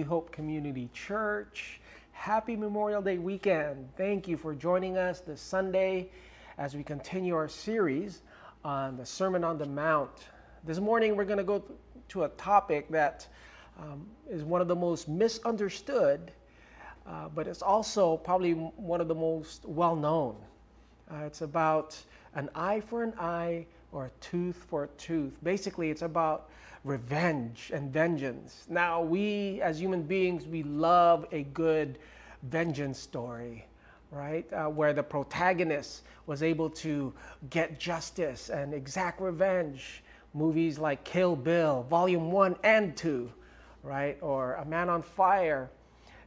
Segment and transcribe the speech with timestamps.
[0.00, 1.78] New Hope Community Church.
[2.12, 3.86] Happy Memorial Day weekend.
[3.98, 6.08] Thank you for joining us this Sunday
[6.56, 8.22] as we continue our series
[8.64, 10.28] on the Sermon on the Mount.
[10.64, 11.62] This morning, we're going to go
[12.08, 13.28] to a topic that
[13.78, 16.32] um, is one of the most misunderstood,
[17.06, 20.34] uh, but it's also probably one of the most well known.
[21.10, 22.02] Uh, it's about
[22.34, 25.36] an eye for an eye or tooth for tooth.
[25.42, 26.50] Basically, it's about
[26.84, 28.66] revenge and vengeance.
[28.68, 31.98] Now, we as human beings, we love a good
[32.44, 33.66] vengeance story,
[34.10, 34.50] right?
[34.52, 37.12] Uh, where the protagonist was able to
[37.50, 40.02] get justice and exact revenge.
[40.32, 43.30] Movies like Kill Bill, Volume 1 and 2,
[43.82, 44.16] right?
[44.20, 45.68] Or A Man on Fire.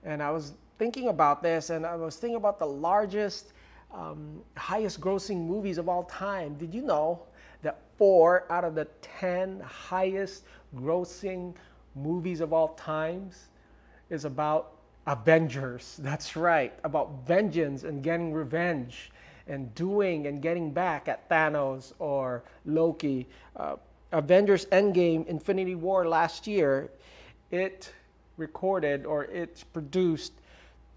[0.03, 3.53] And I was thinking about this and I was thinking about the largest,
[3.94, 6.55] um, highest grossing movies of all time.
[6.55, 7.22] Did you know
[7.97, 10.44] four out of the 10 highest
[10.75, 11.55] grossing
[11.95, 13.49] movies of all times
[14.09, 14.73] is about
[15.08, 15.97] Avengers.
[16.03, 19.11] That's right, about vengeance and getting revenge
[19.47, 23.27] and doing and getting back at Thanos or Loki.
[23.55, 23.75] Uh,
[24.11, 26.91] Avengers Endgame Infinity War last year,
[27.52, 27.91] it
[28.38, 30.33] recorded or it produced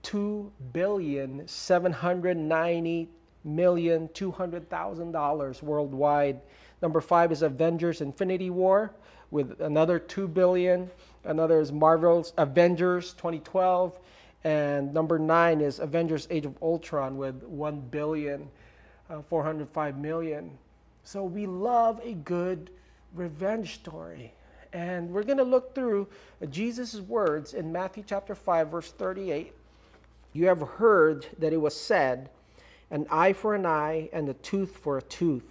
[0.02, 3.08] two billion seven hundred ninety
[3.44, 6.40] million two hundred thousand dollars worldwide.
[6.86, 8.92] Number five is Avengers Infinity War
[9.32, 10.88] with another two billion.
[11.24, 13.98] Another is Marvel's Avengers 2012.
[14.44, 18.48] And number nine is Avengers Age of Ultron with 1 billion,
[19.10, 20.56] uh, 405 million.
[21.02, 22.70] So we love a good
[23.16, 24.32] revenge story.
[24.72, 26.06] And we're going to look through
[26.50, 29.52] Jesus' words in Matthew chapter 5, verse 38.
[30.34, 32.30] You have heard that it was said,
[32.92, 35.50] an eye for an eye and a tooth for a tooth.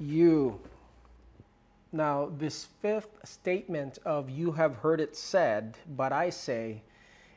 [0.00, 0.58] you.
[1.92, 6.82] Now, this fifth statement of you have heard it said, but I say,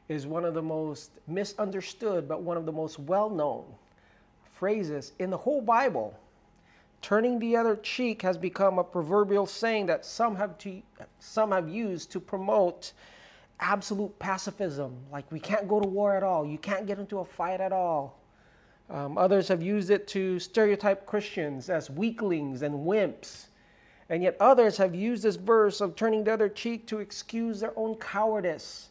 [0.10, 3.66] is one of the most misunderstood, but one of the most well known
[4.52, 6.18] phrases in the whole Bible.
[7.02, 10.82] Turning the other cheek has become a proverbial saying that some have, to,
[11.20, 12.94] some have used to promote
[13.60, 17.26] absolute pacifism, like we can't go to war at all, you can't get into a
[17.26, 18.20] fight at all.
[18.90, 23.48] Um, others have used it to stereotype Christians as weaklings and wimps.
[24.10, 27.74] And yet others have used this verse of turning the other cheek to excuse their
[27.78, 28.90] own cowardice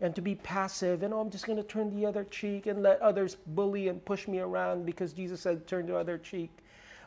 [0.00, 1.02] and to be passive.
[1.02, 4.04] And oh, I'm just going to turn the other cheek and let others bully and
[4.04, 6.50] push me around because Jesus said turn the other cheek.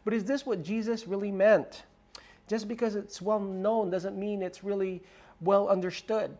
[0.06, 1.84] But is this what Jesus really meant?
[2.48, 5.02] Just because it's well known doesn't mean it's really
[5.42, 6.38] well understood.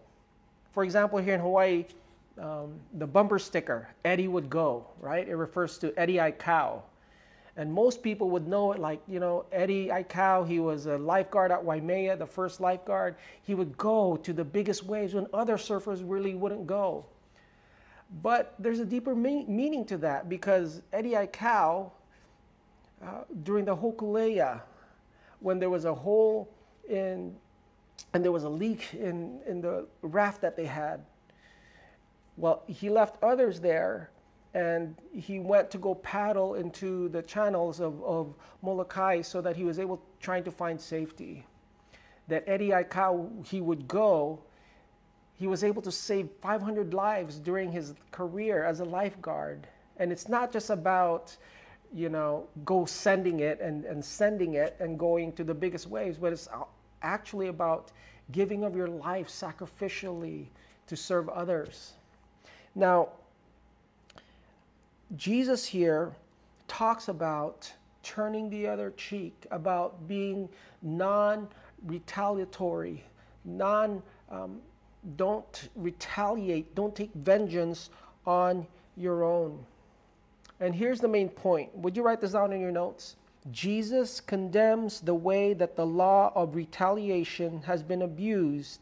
[0.72, 1.86] For example, here in Hawaii,
[2.40, 5.28] um, the bumper sticker, Eddie would go, right?
[5.28, 6.82] It refers to Eddie Aikau.
[7.56, 11.52] And most people would know it like, you know, Eddie Aikau, he was a lifeguard
[11.52, 13.16] at Waimea, the first lifeguard.
[13.42, 17.06] He would go to the biggest waves when other surfers really wouldn't go.
[18.22, 21.90] But there's a deeper me- meaning to that because Eddie Aikau,
[23.04, 24.62] uh, during the Hokulea,
[25.40, 26.48] when there was a hole
[26.88, 27.36] in,
[28.14, 31.04] and there was a leak in, in the raft that they had,
[32.38, 34.12] well, he left others there
[34.54, 39.64] and he went to go paddle into the channels of, of Molokai so that he
[39.64, 41.46] was able trying to find safety.
[42.28, 44.40] That Eddie Aikau, he would go,
[45.36, 49.68] he was able to save 500 lives during his career as a lifeguard.
[49.98, 51.36] And it's not just about,
[51.94, 56.18] you know, go sending it and, and sending it and going to the biggest waves,
[56.18, 56.48] but it's
[57.02, 57.92] actually about
[58.32, 60.48] giving of your life sacrificially
[60.88, 61.94] to serve others.
[62.78, 63.10] Now,
[65.16, 66.12] Jesus here
[66.68, 70.48] talks about turning the other cheek, about being
[70.84, 71.48] non
[71.88, 73.04] retaliatory,
[73.46, 74.60] non, um,
[75.16, 77.90] don't retaliate, don't take vengeance
[78.28, 79.58] on your own.
[80.60, 81.76] And here's the main point.
[81.78, 83.16] Would you write this down in your notes?
[83.50, 88.82] Jesus condemns the way that the law of retaliation has been abused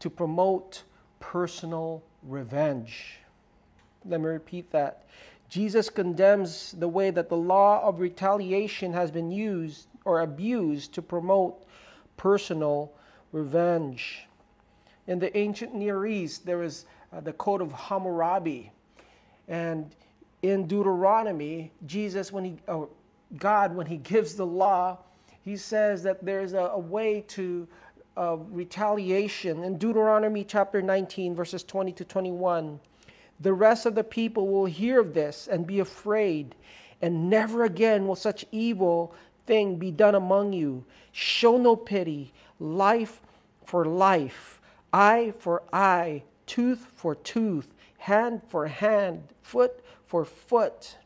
[0.00, 0.82] to promote
[1.20, 3.18] personal revenge.
[4.04, 5.04] Let me repeat that.
[5.48, 11.02] Jesus condemns the way that the law of retaliation has been used or abused to
[11.02, 11.64] promote
[12.16, 12.92] personal
[13.32, 14.26] revenge.
[15.06, 18.72] In the ancient Near East, there was uh, the Code of Hammurabi.
[19.48, 19.94] And
[20.42, 22.88] in Deuteronomy, Jesus, when he, oh,
[23.36, 24.98] God, when he gives the law,
[25.42, 27.68] he says that there's a, a way to
[28.16, 29.64] uh, retaliation.
[29.64, 32.80] In Deuteronomy chapter 19, verses 20 to 21,
[33.40, 36.54] the rest of the people will hear of this and be afraid,
[37.02, 39.14] and never again will such evil
[39.46, 40.84] thing be done among you.
[41.12, 43.20] Show no pity, life
[43.64, 44.60] for life,
[44.92, 50.96] eye for eye, tooth for tooth, hand for hand, foot for foot.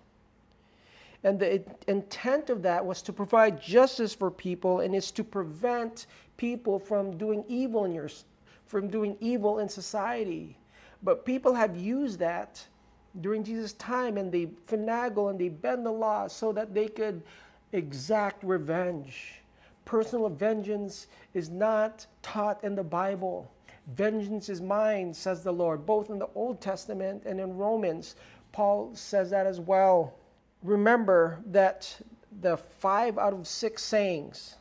[1.24, 6.06] And the intent of that was to provide justice for people and is to prevent
[6.38, 8.08] people from doing evil in your
[8.66, 10.56] from doing evil in society.
[11.02, 12.64] But people have used that
[13.20, 17.22] during Jesus' time and they finagle and they bend the law so that they could
[17.72, 19.42] exact revenge.
[19.84, 23.50] Personal vengeance is not taught in the Bible.
[23.94, 28.16] Vengeance is mine, says the Lord, both in the Old Testament and in Romans.
[28.52, 30.14] Paul says that as well.
[30.62, 31.98] Remember that
[32.42, 34.57] the five out of six sayings,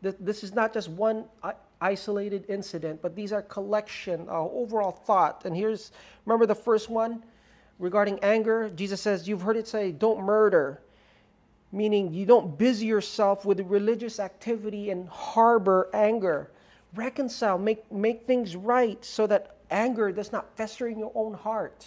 [0.00, 1.24] this is not just one
[1.80, 5.44] isolated incident, but these are collection, uh, overall thought.
[5.44, 5.92] And here's,
[6.24, 7.22] remember the first one
[7.78, 8.70] regarding anger?
[8.70, 10.80] Jesus says, You've heard it say, don't murder,
[11.72, 16.50] meaning you don't busy yourself with religious activity and harbor anger.
[16.94, 21.86] Reconcile, make, make things right so that anger does not fester in your own heart.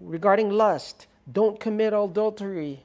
[0.00, 2.84] Regarding lust, don't commit adultery.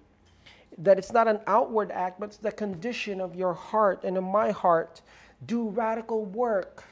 [0.80, 4.24] That it's not an outward act, but it's the condition of your heart and in
[4.24, 5.02] my heart.
[5.46, 6.84] Do radical work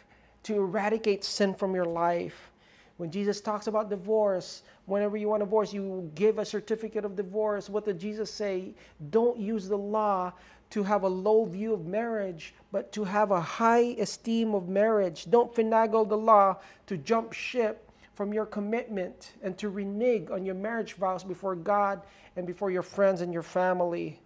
[0.43, 2.51] to eradicate sin from your life.
[2.97, 7.15] When Jesus talks about divorce, whenever you want a divorce, you give a certificate of
[7.15, 7.69] divorce.
[7.69, 8.73] What did Jesus say?
[9.09, 10.33] Don't use the law
[10.71, 15.29] to have a low view of marriage, but to have a high esteem of marriage.
[15.29, 16.57] Don't finagle the law
[16.87, 17.86] to jump ship
[18.17, 22.01] from your commitment and to renege on your marriage vows before God
[22.35, 24.19] and before your friends and your family.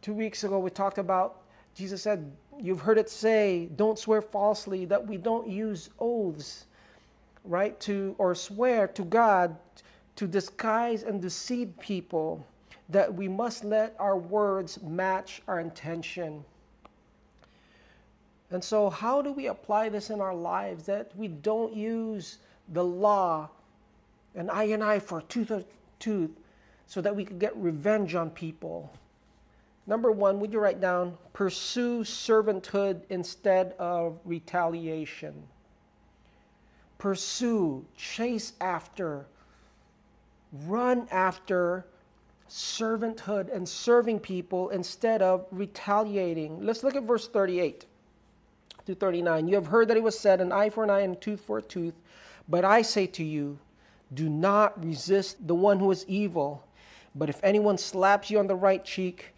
[0.00, 1.40] Two weeks ago, we talked about,
[1.74, 6.66] Jesus said, You've heard it say, don't swear falsely, that we don't use oaths,
[7.44, 9.56] right, to or swear to God
[10.14, 12.46] to disguise and deceive people
[12.90, 16.44] that we must let our words match our intention.
[18.50, 22.38] And so, how do we apply this in our lives that we don't use
[22.68, 23.48] the law,
[24.34, 25.64] an eye and eye for tooth of
[26.00, 26.32] tooth,
[26.86, 28.92] so that we could get revenge on people?
[29.86, 35.42] Number one, would you write down pursue servanthood instead of retaliation?
[36.98, 39.26] Pursue, chase after,
[40.66, 41.86] run after
[42.48, 46.64] servanthood and serving people instead of retaliating.
[46.64, 47.86] Let's look at verse 38
[48.90, 49.48] to 39.
[49.48, 51.40] You have heard that it was said, an eye for an eye and a tooth
[51.40, 51.94] for a tooth.
[52.48, 53.58] But I say to you,
[54.12, 56.64] do not resist the one who is evil.
[57.14, 59.34] But if anyone slaps you on the right cheek,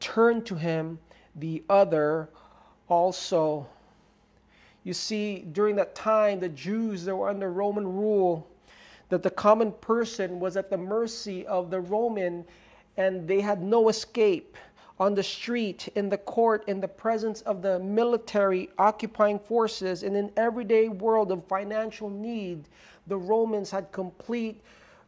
[0.00, 0.98] turn to him
[1.36, 2.28] the other
[2.88, 3.66] also.
[4.84, 8.48] You see, during that time, the Jews that were under Roman rule,
[9.08, 12.44] that the common person was at the mercy of the Roman
[12.96, 14.56] and they had no escape
[14.98, 20.14] on the street, in the court, in the presence of the military occupying forces, in
[20.14, 22.68] an everyday world of financial need,
[23.06, 24.60] the Romans had complete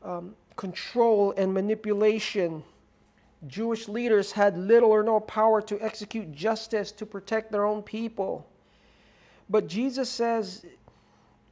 [0.02, 2.62] um, control and manipulation.
[3.46, 8.46] Jewish leaders had little or no power to execute justice to protect their own people.
[9.50, 10.64] But Jesus says,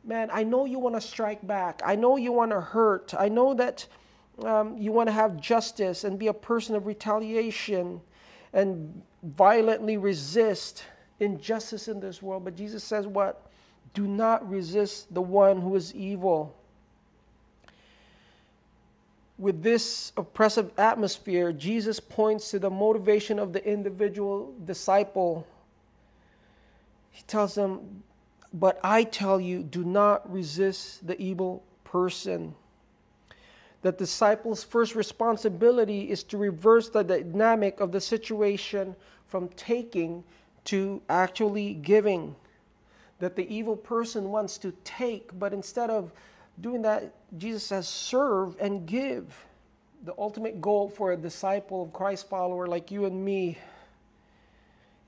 [0.02, 1.82] man, I know you want to strike back.
[1.84, 3.14] I know you want to hurt.
[3.16, 3.86] I know that
[4.42, 8.00] um, you want to have justice and be a person of retaliation
[8.52, 10.84] and violently resist
[11.20, 12.44] injustice in this world.
[12.44, 13.46] But Jesus says, what?
[13.94, 16.54] Do not resist the one who is evil.
[19.38, 25.46] With this oppressive atmosphere, Jesus points to the motivation of the individual disciple.
[27.10, 28.02] He tells them,
[28.54, 32.54] but I tell you, do not resist the evil person.
[33.82, 38.94] The disciples' first responsibility is to reverse the dynamic of the situation
[39.26, 40.22] from taking
[40.66, 42.36] to actually giving.
[43.18, 46.12] That the evil person wants to take, but instead of
[46.60, 49.46] doing that, Jesus says, serve and give.
[50.04, 53.58] The ultimate goal for a disciple of Christ follower like you and me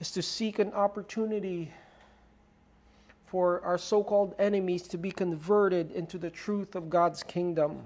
[0.00, 1.72] is to seek an opportunity
[3.26, 7.82] for our so called enemies to be converted into the truth of God's kingdom.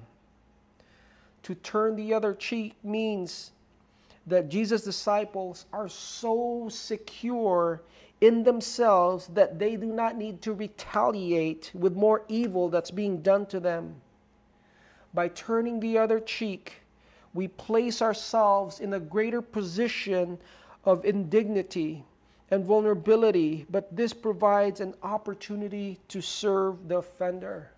[1.45, 3.53] To turn the other cheek means
[4.27, 7.83] that Jesus' disciples are so secure
[8.21, 13.47] in themselves that they do not need to retaliate with more evil that's being done
[13.47, 13.95] to them.
[15.15, 16.83] By turning the other cheek,
[17.33, 20.39] we place ourselves in a greater position
[20.85, 22.05] of indignity
[22.51, 27.71] and vulnerability, but this provides an opportunity to serve the offender.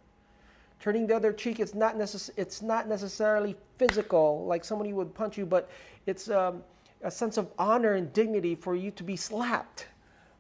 [0.81, 5.39] Turning the other cheek, it's not, necess- it's not necessarily physical, like somebody would punch
[5.39, 5.71] you, but
[6.07, 6.65] it's um,
[7.03, 9.89] a sense of honor and dignity for you to be slapped,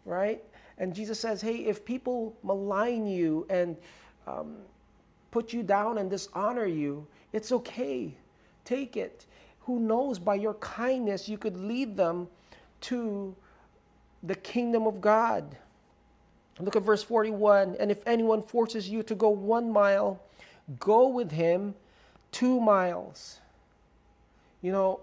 [0.06, 0.44] right?
[0.78, 3.76] And Jesus says, hey, if people malign you and
[4.26, 4.62] um,
[5.30, 8.16] put you down and dishonor you, it's okay.
[8.64, 9.26] Take it.
[9.61, 12.28] Who knows, by your kindness, you could lead them
[12.82, 13.37] to
[14.23, 15.59] the kingdom of God.
[16.61, 17.76] Look at verse 41.
[17.79, 20.21] And if anyone forces you to go one mile,
[20.79, 21.75] go with him
[22.33, 23.40] two miles.
[24.62, 25.00] You know,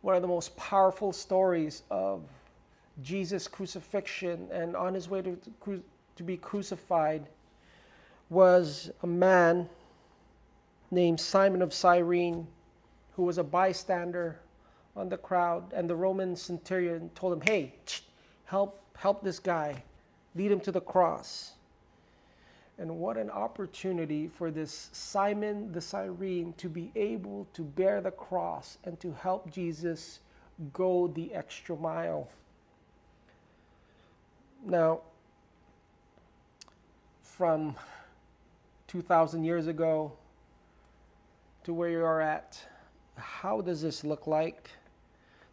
[0.00, 2.22] one of the most powerful stories of
[3.02, 5.82] Jesus' crucifixion and on his way to,
[6.16, 7.26] to be crucified
[8.30, 9.68] was a man
[10.90, 12.46] named Simon of Cyrene
[13.14, 14.38] who was a bystander
[14.96, 17.74] on the crowd, and the Roman centurion told him, Hey,
[18.44, 19.82] help, help this guy,
[20.34, 21.52] lead him to the cross.
[22.78, 28.10] And what an opportunity for this Simon the Cyrene to be able to bear the
[28.10, 30.20] cross and to help Jesus
[30.72, 32.28] go the extra mile.
[34.64, 35.00] Now,
[37.22, 37.76] from
[38.88, 40.12] 2,000 years ago
[41.64, 42.60] to where you are at,
[43.16, 44.70] how does this look like?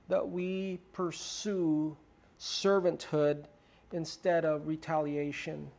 [0.09, 1.95] that we pursue
[2.39, 3.45] servanthood
[3.91, 5.69] instead of retaliation.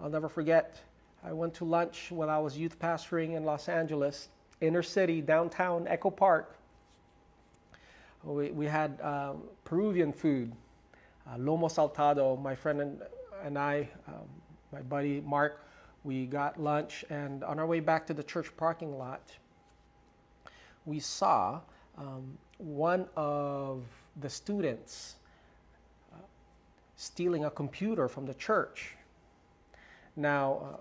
[0.00, 0.80] I'll never forget,
[1.22, 4.28] I went to lunch when I was youth pastoring in Los Angeles,
[4.60, 6.56] inner city, downtown, Echo Park.
[8.24, 10.52] We, we had um, Peruvian food,
[11.26, 12.40] uh, lomo saltado.
[12.40, 13.02] My friend and,
[13.44, 14.28] and I, um,
[14.72, 15.64] my buddy Mark,
[16.02, 19.32] we got lunch, and on our way back to the church parking lot,
[20.86, 21.60] we saw
[21.98, 23.82] um, one of
[24.20, 25.16] the students
[26.12, 26.16] uh,
[26.96, 28.94] stealing a computer from the church.
[30.16, 30.80] Now,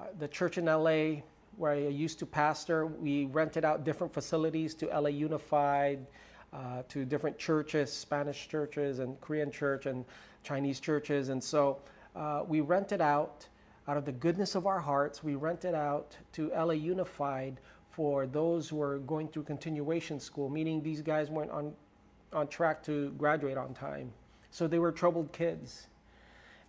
[0.00, 1.22] uh, uh the church in LA,
[1.56, 6.06] where I used to pastor, we rented out different facilities to LA Unified,
[6.52, 10.04] uh, to different churches, Spanish churches and Korean church and
[10.42, 11.28] Chinese churches.
[11.28, 11.78] And so
[12.14, 13.46] uh, we rented out,
[13.88, 18.68] out of the goodness of our hearts, we rented out to LA Unified for those
[18.68, 21.72] who are going through continuation school, meaning these guys weren't on,
[22.32, 24.12] on track to graduate on time.
[24.50, 25.86] So they were troubled kids.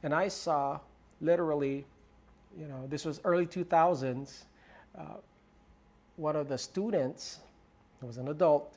[0.03, 0.79] And I saw
[1.21, 1.85] literally,
[2.57, 4.43] you know, this was early 2000s,
[4.97, 5.03] uh,
[6.15, 7.39] one of the students,
[7.99, 8.75] who was an adult,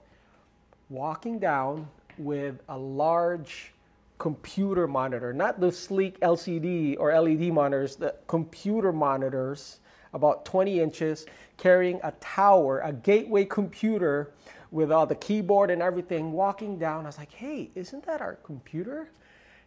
[0.89, 3.73] walking down with a large
[4.19, 9.81] computer monitor, not the sleek LCD or LED monitors, the computer monitors
[10.13, 14.33] about 20 inches, carrying a tower, a gateway computer
[14.71, 17.05] with all the keyboard and everything, walking down.
[17.05, 19.11] I was like, hey, isn't that our computer?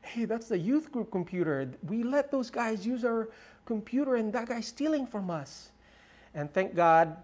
[0.01, 1.69] Hey, that's the youth group computer.
[1.87, 3.29] We let those guys use our
[3.65, 5.71] computer and that guy's stealing from us.
[6.33, 7.15] And thank God,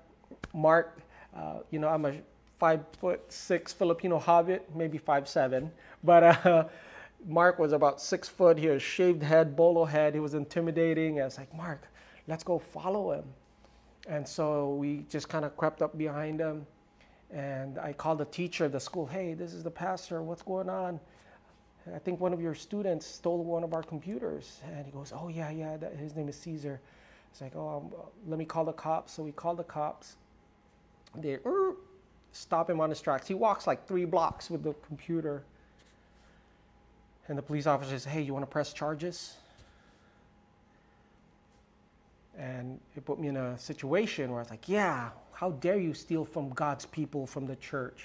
[0.53, 0.99] Mark,
[1.35, 2.15] uh, you know, I'm a
[2.59, 5.71] five foot six Filipino hobbit, maybe five seven,
[6.03, 6.65] but uh,
[7.27, 8.57] Mark was about six foot.
[8.57, 10.13] He had shaved head, bolo head.
[10.13, 11.21] He was intimidating.
[11.21, 11.87] I was like, Mark,
[12.27, 13.25] let's go follow him.
[14.07, 16.65] And so we just kind of crept up behind him.
[17.31, 20.69] And I called the teacher of the school, hey, this is the pastor, what's going
[20.69, 20.99] on?
[21.93, 24.59] I think one of your students stole one of our computers.
[24.65, 26.79] And he goes, oh, yeah, yeah, that, his name is Caesar.
[27.31, 27.91] It's like, oh, um,
[28.27, 29.13] let me call the cops.
[29.13, 30.15] So we call the cops.
[31.15, 31.75] They er,
[32.31, 33.27] stop him on his tracks.
[33.27, 35.43] He walks like three blocks with the computer.
[37.27, 39.35] And the police officer says, hey, you want to press charges?
[42.37, 45.09] And it put me in a situation where I was like, yeah,
[45.39, 48.03] how dare you steal from God's people, from the church?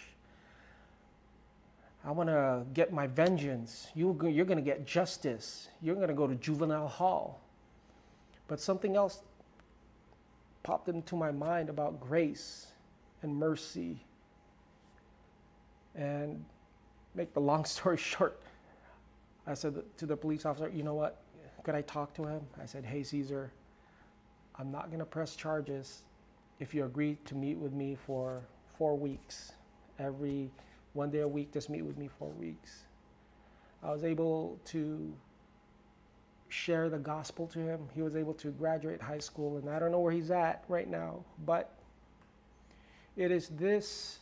[2.04, 3.88] I want to get my vengeance.
[3.92, 5.66] You, you're going to get justice.
[5.82, 7.40] You're going to go to juvenile hall.
[8.46, 9.22] But something else
[10.62, 12.68] popped into my mind about grace
[13.22, 13.98] and mercy.
[15.96, 16.44] And
[17.16, 18.40] make the long story short,
[19.44, 21.20] I said to the police officer, you know what?
[21.64, 22.42] Could I talk to him?
[22.62, 23.50] I said, hey, Caesar,
[24.56, 26.04] I'm not going to press charges
[26.60, 28.42] if you agree to meet with me for
[28.78, 29.52] four weeks.
[29.98, 30.50] Every
[30.92, 32.84] one day a week, just meet with me for weeks.
[33.82, 35.12] I was able to
[36.48, 37.88] share the gospel to him.
[37.94, 40.88] He was able to graduate high school, and I don't know where he's at right
[40.88, 41.72] now, but
[43.16, 44.18] it is this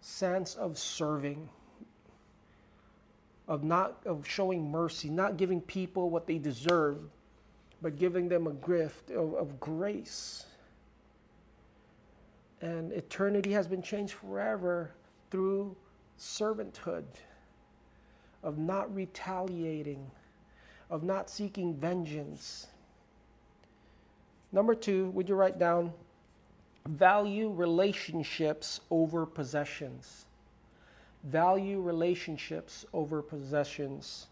[0.00, 1.48] sense of serving
[3.48, 6.98] of not of showing mercy, not giving people what they deserve,
[7.80, 10.46] but giving them a gift of, of grace.
[12.62, 14.92] And eternity has been changed forever
[15.30, 15.76] through
[16.18, 17.04] servanthood,
[18.44, 20.08] of not retaliating,
[20.88, 22.68] of not seeking vengeance.
[24.52, 25.92] Number two, would you write down
[26.86, 30.26] value relationships over possessions?
[31.24, 34.26] Value relationships over possessions.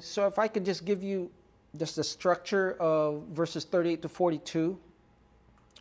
[0.00, 1.30] So, if I could just give you
[1.76, 4.78] just the structure of verses 38 to 42.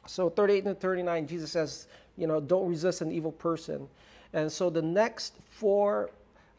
[0.07, 3.87] So, 38 to 39, Jesus says, you know, don't resist an evil person.
[4.33, 6.09] And so, the next four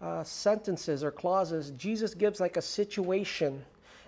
[0.01, 3.65] uh, sentences or clauses, Jesus gives like a situation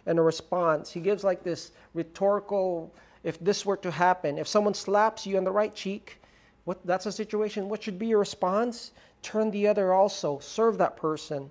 [0.06, 0.90] and a response.
[0.90, 4.38] He gives like this rhetorical if this were to happen.
[4.38, 6.20] If someone slaps you on the right cheek,
[6.64, 7.68] what that's a situation.
[7.68, 8.92] What should be your response?
[9.22, 10.38] Turn the other also.
[10.38, 11.50] Serve that person.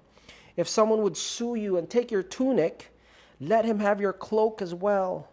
[0.56, 2.92] If someone would sue you and take your tunic,
[3.40, 5.28] let him have your cloak as well.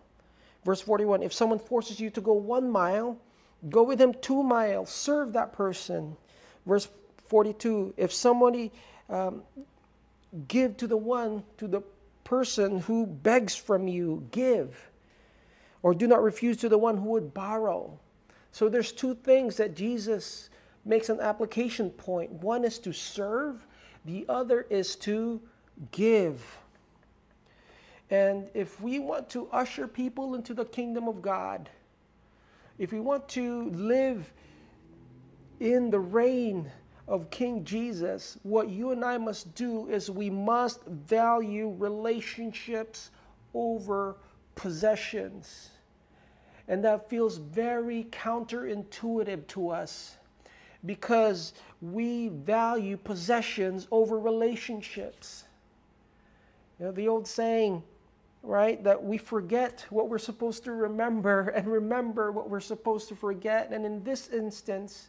[0.64, 3.18] Verse 41 If someone forces you to go one mile,
[3.68, 4.90] go with him two miles.
[4.90, 6.16] Serve that person.
[6.66, 6.88] Verse
[7.28, 8.72] 42 If somebody
[9.08, 9.42] um,
[10.48, 11.82] give to the one, to the
[12.24, 14.90] person who begs from you, give.
[15.82, 17.98] Or do not refuse to the one who would borrow.
[18.52, 20.50] So there's two things that Jesus
[20.84, 22.30] makes an application point.
[22.30, 23.66] One is to serve,
[24.04, 25.40] the other is to
[25.92, 26.59] give.
[28.10, 31.70] And if we want to usher people into the kingdom of God,
[32.78, 34.32] if we want to live
[35.60, 36.70] in the reign
[37.06, 43.10] of King Jesus, what you and I must do is we must value relationships
[43.54, 44.16] over
[44.54, 45.70] possessions.
[46.68, 50.16] And that feels very counterintuitive to us
[50.86, 55.44] because we value possessions over relationships.
[56.78, 57.82] You know, the old saying,
[58.42, 63.16] right, that we forget what we're supposed to remember and remember what we're supposed to
[63.16, 63.70] forget.
[63.72, 65.08] And in this instance,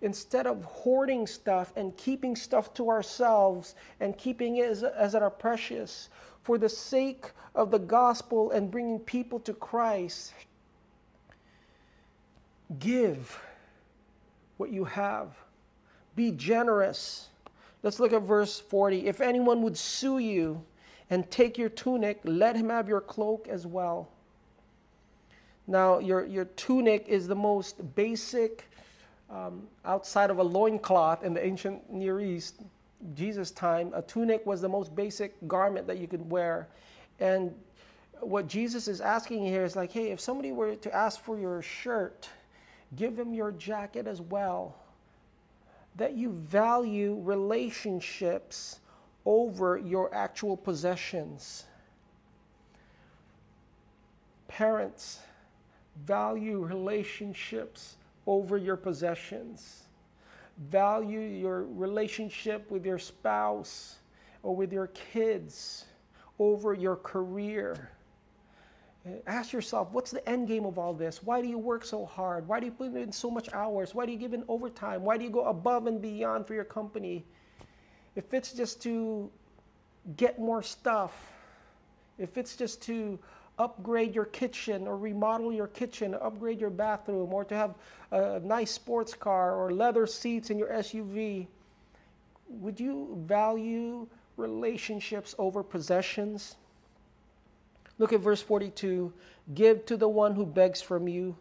[0.00, 5.30] instead of hoarding stuff and keeping stuff to ourselves and keeping it as, as our
[5.30, 6.08] precious,
[6.42, 10.32] for the sake of the gospel and bringing people to Christ,
[12.78, 13.38] give
[14.56, 15.36] what you have.
[16.16, 17.28] Be generous.
[17.82, 19.06] Let's look at verse 40.
[19.06, 20.64] If anyone would sue you
[21.10, 24.08] and take your tunic, let him have your cloak as well.
[25.66, 28.68] Now, your, your tunic is the most basic
[29.30, 32.62] um, outside of a loincloth in the ancient Near East,
[33.14, 36.68] Jesus' time, a tunic was the most basic garment that you could wear.
[37.20, 37.54] And
[38.20, 41.62] what Jesus is asking here is like, hey, if somebody were to ask for your
[41.62, 42.28] shirt,
[42.96, 44.74] give them your jacket as well.
[45.96, 48.80] That you value relationships
[49.28, 51.66] over your actual possessions.
[54.48, 55.20] Parents,
[56.06, 59.82] value relationships over your possessions.
[60.70, 63.96] Value your relationship with your spouse
[64.42, 65.84] or with your kids
[66.38, 67.90] over your career.
[69.26, 71.22] Ask yourself, what's the end game of all this?
[71.22, 72.48] Why do you work so hard?
[72.48, 73.94] Why do you put in so much hours?
[73.94, 75.02] Why do you give in overtime?
[75.02, 77.26] Why do you go above and beyond for your company?
[78.18, 79.30] If it's just to
[80.16, 81.12] get more stuff,
[82.18, 83.16] if it's just to
[83.60, 87.76] upgrade your kitchen or remodel your kitchen, upgrade your bathroom, or to have
[88.10, 91.46] a nice sports car or leather seats in your SUV,
[92.48, 94.04] would you value
[94.36, 96.56] relationships over possessions?
[97.98, 99.12] Look at verse 42
[99.54, 101.36] Give to the one who begs from you,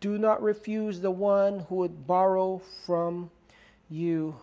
[0.00, 3.30] do not refuse the one who would borrow from
[3.90, 4.34] you.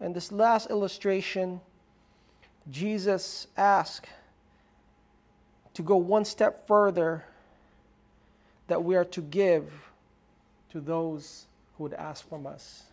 [0.00, 1.60] And this last illustration,
[2.70, 4.08] Jesus asked,
[5.74, 7.24] to go one step further
[8.66, 9.72] that we are to give
[10.70, 12.84] to those who would ask from us.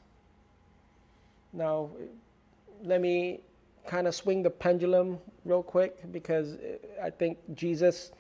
[1.53, 1.89] Now,
[2.83, 3.39] let me
[3.85, 6.57] kind of swing the pendulum real quick because
[7.01, 8.11] I think Jesus,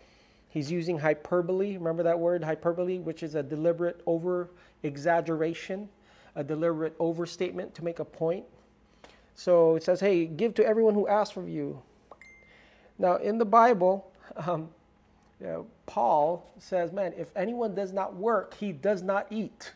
[0.49, 1.77] he's using hyperbole.
[1.77, 4.49] Remember that word, hyperbole, which is a deliberate over
[4.83, 5.89] exaggeration,
[6.35, 8.45] a deliberate overstatement to make a point.
[9.37, 11.79] So it says, hey, give to everyone who asks from you.
[12.97, 14.67] Now, in the Bible, um,
[15.39, 19.71] you know, Paul says, man, if anyone does not work, he does not eat.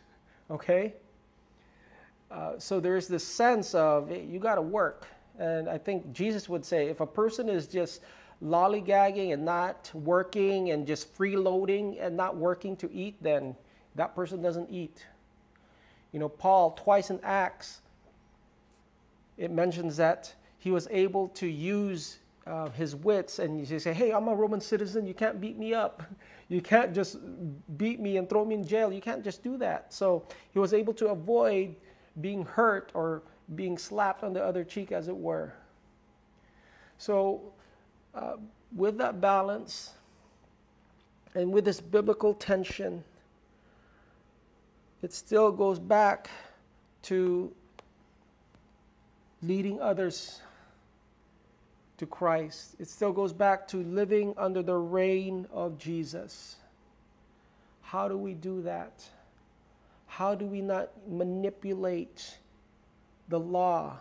[0.50, 0.96] Okay?
[2.32, 5.06] Uh, so there's this sense of hey, you got to work.
[5.38, 8.02] And I think Jesus would say if a person is just
[8.44, 13.56] lollygagging and not working and just freeloading and not working to eat, then
[13.94, 15.06] that person doesn't eat.
[16.14, 17.81] You know, Paul, twice in Acts,
[19.42, 24.12] it mentions that he was able to use uh, his wits and you say, hey,
[24.12, 26.04] I'm a Roman citizen, you can't beat me up.
[26.52, 27.18] You can't just
[27.78, 28.92] beat me and throw me in jail.
[28.92, 29.94] You can't just do that.
[29.94, 31.78] So he was able to avoid
[32.20, 33.22] being hurt or
[33.56, 35.54] being slapped on the other cheek, as it were.
[36.98, 37.54] So,
[38.14, 38.34] uh,
[38.76, 39.92] with that balance
[41.34, 43.02] and with this biblical tension,
[45.02, 46.30] it still goes back
[47.04, 47.54] to
[49.44, 50.40] leading others
[51.98, 52.76] to Christ.
[52.80, 56.56] It still goes back to living under the reign of Jesus.
[57.82, 59.04] How do we do that?
[60.08, 62.38] How do we not manipulate
[63.30, 63.98] the law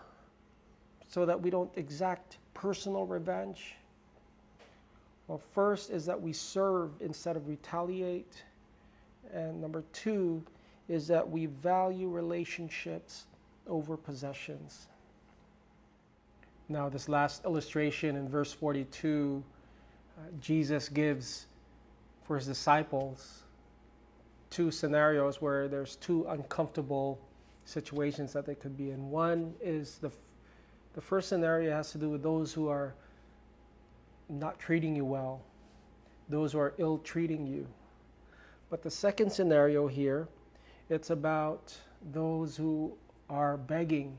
[1.09, 3.75] so that we don't exact personal revenge?
[5.29, 8.43] Well, first is that we serve instead of retaliate.
[9.33, 10.43] And number two
[10.89, 13.27] is that we value relationships
[13.69, 14.89] over possessions.
[16.71, 19.43] Now, this last illustration in verse 42,
[20.17, 21.47] uh, Jesus gives
[22.23, 23.43] for his disciples
[24.51, 27.19] two scenarios where there's two uncomfortable
[27.65, 29.11] situations that they could be in.
[29.11, 30.13] One is the,
[30.95, 32.95] the first scenario has to do with those who are
[34.29, 35.43] not treating you well,
[36.29, 37.67] those who are ill treating you.
[38.71, 40.29] But the second scenario here,
[40.89, 41.75] it's about
[42.13, 42.93] those who
[43.29, 44.17] are begging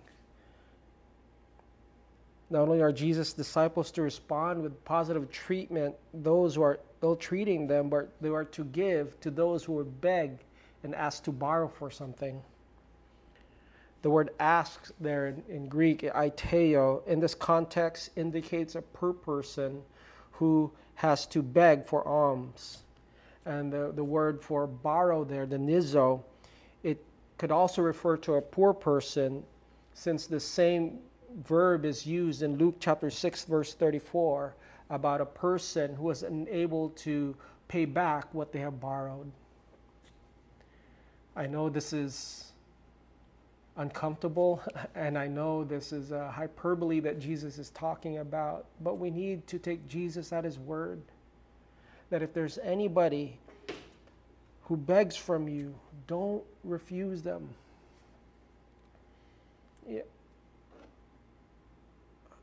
[2.52, 7.66] not only are Jesus' disciples to respond with positive treatment, those who are ill treating
[7.66, 10.38] them, but they are to give to those who would beg
[10.84, 12.42] and ask to borrow for something.
[14.02, 19.82] The word ask there in, in Greek, aiteo, in this context indicates a poor person
[20.34, 22.80] who has to beg for alms.
[23.46, 26.22] And the, the word for borrow there, danizo,
[26.84, 27.02] it
[27.38, 29.44] could also refer to a poor person
[29.94, 31.00] since the same
[31.36, 34.56] verb is used in Luke chapter 6, verse 34,
[34.90, 37.36] about a person who was unable to
[37.68, 39.32] pay back what they have borrowed.
[41.36, 42.52] I know this is
[43.78, 44.62] uncomfortable,
[44.96, 49.48] and I know this is a hyperbole that Jesus is talking about, but we need
[49.48, 51.02] to take Jesus at his word.
[52.10, 53.40] That if there's anybody
[54.64, 55.74] who begs from you,
[56.08, 57.50] don't refuse them.
[59.88, 60.02] Yeah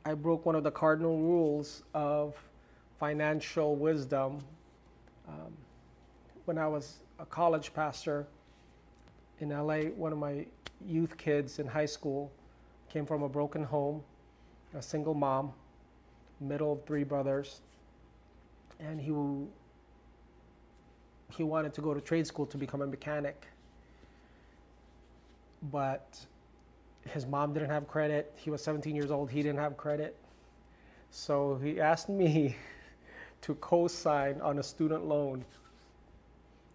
[0.08, 2.34] I broke one of the cardinal rules of
[2.98, 4.38] financial wisdom.
[5.28, 5.52] Um,
[6.46, 8.26] when I was a college pastor
[9.40, 10.46] in LA, one of my
[10.86, 12.32] youth kids in high school
[12.88, 14.02] came from a broken home,
[14.74, 15.52] a single mom,
[16.40, 17.60] middle of three brothers,
[18.80, 19.12] and he
[21.36, 23.46] he wanted to go to trade school to become a mechanic.
[25.70, 26.18] But
[27.08, 28.32] his mom didn't have credit.
[28.36, 29.30] He was 17 years old.
[29.30, 30.16] He didn't have credit.
[31.10, 32.56] So he asked me
[33.42, 35.44] to co sign on a student loan.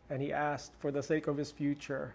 [0.10, 2.14] And he asked for the sake of his future.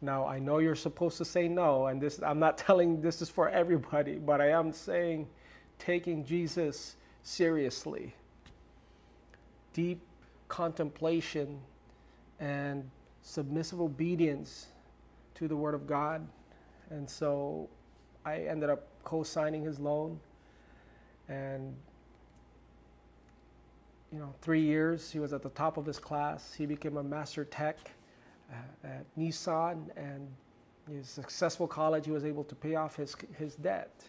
[0.00, 3.28] Now, I know you're supposed to say no, and this, I'm not telling this is
[3.28, 5.28] for everybody, but I am saying
[5.78, 8.14] taking Jesus seriously.
[9.72, 10.00] Deep
[10.48, 11.58] contemplation
[12.40, 12.88] and
[13.22, 14.66] submissive obedience
[15.36, 16.26] to the Word of God
[16.90, 17.68] and so
[18.24, 20.18] I ended up co signing his loan.
[21.28, 21.74] And,
[24.12, 26.52] you know, three years, he was at the top of his class.
[26.52, 27.78] He became a master tech
[28.52, 29.88] uh, at Nissan.
[29.96, 30.28] And
[30.90, 34.04] his successful college, he was able to pay off his, his debt.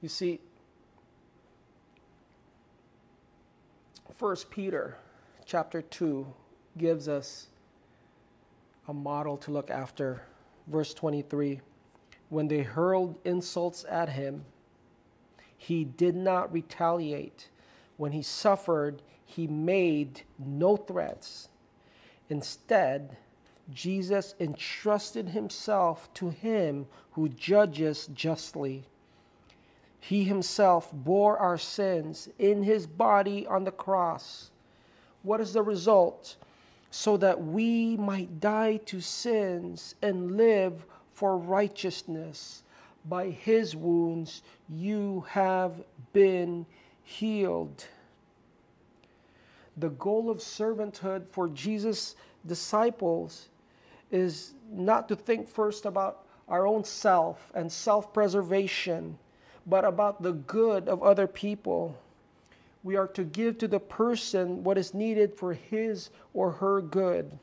[0.00, 0.40] You see,
[4.16, 4.96] First Peter
[5.44, 6.26] chapter 2
[6.78, 7.48] gives us
[8.88, 10.22] a model to look after
[10.66, 11.60] verse 23
[12.28, 14.44] when they hurled insults at him,
[15.56, 17.48] he did not retaliate.
[17.96, 21.48] When he suffered, he made no threats.
[22.28, 23.16] Instead,
[23.72, 28.84] Jesus entrusted himself to him who judges justly.
[29.98, 34.50] He himself bore our sins in his body on the cross.
[35.22, 36.36] What is the result?
[36.96, 42.62] So that we might die to sins and live for righteousness.
[43.04, 45.74] By his wounds you have
[46.14, 46.64] been
[47.02, 47.84] healed.
[49.76, 53.50] The goal of servanthood for Jesus' disciples
[54.10, 59.18] is not to think first about our own self and self preservation,
[59.66, 61.94] but about the good of other people
[62.82, 67.38] we are to give to the person what is needed for his or her good.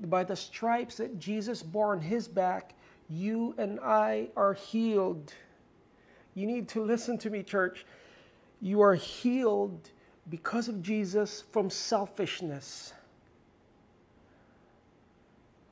[0.00, 2.74] By the stripes that Jesus bore on his back,
[3.08, 5.34] You and I are healed.
[6.34, 7.84] You need to listen to me, church.
[8.60, 9.90] You are healed
[10.28, 12.92] because of Jesus from selfishness.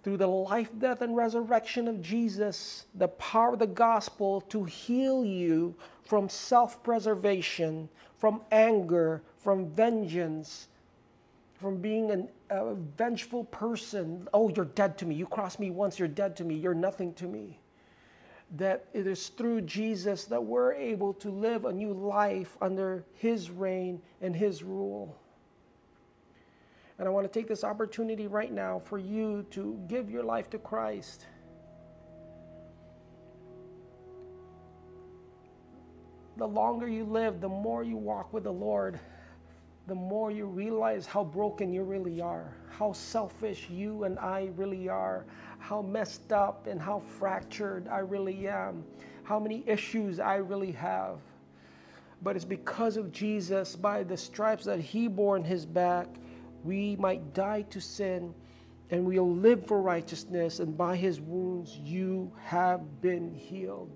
[0.03, 5.25] Through the life, death, and resurrection of Jesus, the power of the gospel to heal
[5.25, 5.75] you
[6.09, 10.69] from self preservation, from anger, from vengeance,
[11.61, 14.27] from being an, a vengeful person.
[14.33, 15.15] Oh, you're dead to me.
[15.15, 16.55] You crossed me once, you're dead to me.
[16.55, 17.59] You're nothing to me.
[18.57, 23.51] That it is through Jesus that we're able to live a new life under His
[23.51, 25.15] reign and His rule.
[26.99, 30.49] And I want to take this opportunity right now for you to give your life
[30.51, 31.27] to Christ.
[36.39, 39.01] The longer you live, the more you walk with the Lord,
[39.89, 44.89] the more you realize how broken you really are, how selfish you and I really
[44.89, 45.27] are,
[45.59, 48.85] how messed up and how fractured I really am,
[49.25, 51.19] how many issues I really have.
[52.23, 56.07] But it's because of Jesus, by the stripes that He bore in His back,
[56.63, 58.33] we might die to sin
[58.91, 63.91] and we'll live for righteousness, and by His wounds you have been healed.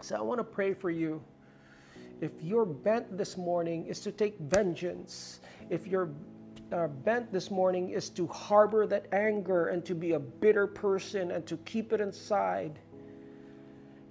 [0.00, 1.22] So I want to pray for you
[2.22, 6.08] if your bent this morning is to take vengeance, if your
[6.70, 11.32] uh, bent this morning is to harbor that anger and to be a bitter person
[11.32, 12.78] and to keep it inside,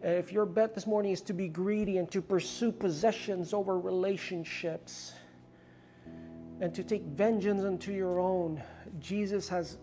[0.04, 3.80] and if your bent this morning is to be greedy and to pursue possessions over
[3.80, 5.14] relationships
[6.60, 8.62] and to take vengeance unto your own,
[9.00, 9.78] Jesus has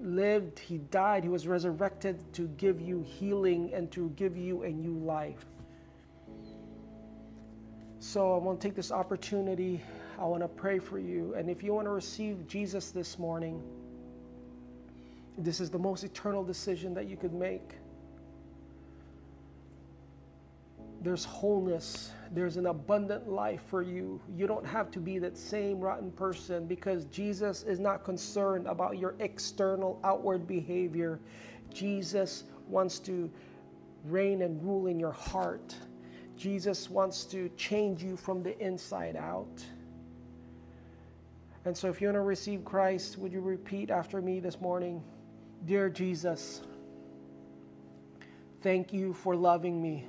[0.00, 4.70] lived, He died, He was resurrected to give you healing and to give you a
[4.70, 5.44] new life.
[8.02, 9.80] So I want to take this opportunity.
[10.18, 11.34] I want to pray for you.
[11.36, 13.62] And if you want to receive Jesus this morning,
[15.38, 17.76] this is the most eternal decision that you could make.
[21.00, 22.10] There's wholeness.
[22.32, 24.20] There's an abundant life for you.
[24.36, 28.98] You don't have to be that same rotten person because Jesus is not concerned about
[28.98, 31.20] your external, outward behavior.
[31.72, 33.30] Jesus wants to
[34.06, 35.76] reign and rule in your heart.
[36.42, 39.64] Jesus wants to change you from the inside out.
[41.64, 45.04] And so, if you want to receive Christ, would you repeat after me this morning?
[45.66, 46.62] Dear Jesus,
[48.60, 50.04] thank you for loving me.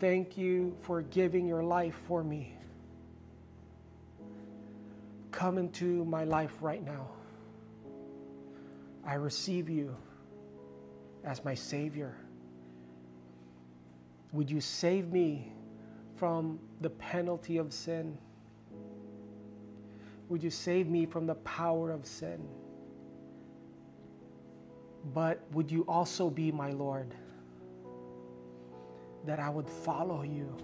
[0.00, 2.52] Thank you for giving your life for me.
[5.30, 7.10] Come into my life right now.
[9.06, 9.94] I receive you
[11.22, 12.16] as my Savior.
[14.32, 15.52] Would you save me
[16.16, 18.18] from the penalty of sin?
[20.28, 22.46] Would you save me from the power of sin?
[25.14, 27.14] But would you also be my Lord?
[29.24, 30.56] That I would follow you,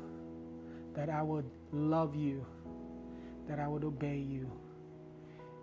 [0.94, 2.44] that I would love you,
[3.48, 4.50] that I would obey you.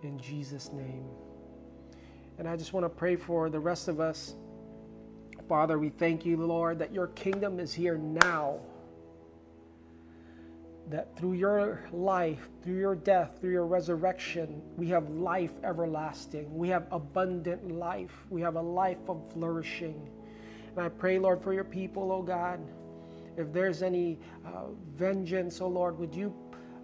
[0.03, 1.05] In Jesus' name.
[2.37, 4.35] And I just want to pray for the rest of us
[5.49, 8.59] Father, we thank you, Lord, that your kingdom is here now.
[10.91, 16.55] That through your life, through your death, through your resurrection, we have life everlasting.
[16.55, 18.25] We have abundant life.
[18.29, 20.07] We have a life of flourishing.
[20.75, 22.59] And I pray, Lord, for your people, oh God.
[23.35, 26.31] If there's any uh, vengeance, oh Lord, would you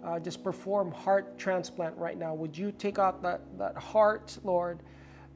[0.04, 2.34] uh, just perform heart transplant right now?
[2.34, 4.80] Would you take out that, that heart, Lord?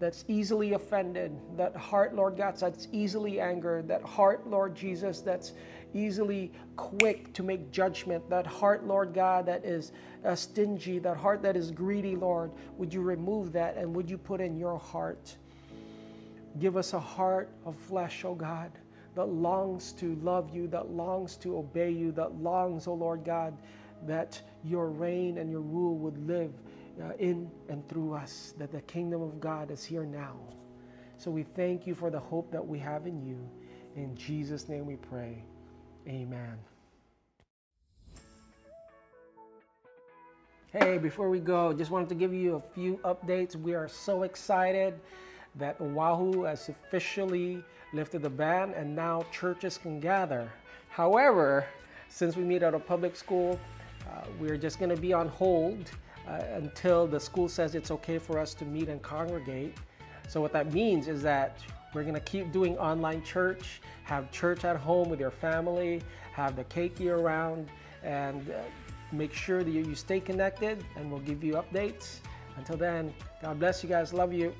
[0.00, 5.52] That's easily offended, that heart, Lord God, that's easily angered, that heart, Lord Jesus, that's
[5.92, 9.92] easily quick to make judgment, that heart, Lord God, that is
[10.24, 14.16] uh, stingy, that heart that is greedy, Lord, would you remove that and would you
[14.16, 15.36] put in your heart?
[16.58, 18.72] Give us a heart of flesh, oh God,
[19.14, 23.54] that longs to love you, that longs to obey you, that longs, oh Lord God,
[24.06, 26.52] that your reign and your rule would live
[27.02, 30.36] uh, in and through us, that the kingdom of God is here now.
[31.18, 33.38] So we thank you for the hope that we have in you.
[33.96, 35.44] In Jesus' name we pray.
[36.08, 36.56] Amen.
[40.72, 43.56] Hey, before we go, just wanted to give you a few updates.
[43.56, 44.94] We are so excited
[45.56, 50.50] that Oahu has officially lifted the ban and now churches can gather.
[50.88, 51.66] However,
[52.08, 53.58] since we meet at a public school,
[54.08, 55.90] uh, we're just going to be on hold
[56.52, 59.76] until the school says it's okay for us to meet and congregate.
[60.28, 61.58] So what that means is that
[61.92, 66.54] we're going to keep doing online church, have church at home with your family, have
[66.54, 67.68] the cake year round,
[68.04, 68.62] and uh,
[69.12, 72.18] make sure that you, you stay connected and we'll give you updates.
[72.56, 73.12] Until then,
[73.42, 74.12] God bless you guys.
[74.12, 74.54] Love you.